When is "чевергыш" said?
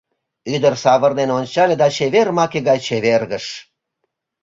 2.85-3.45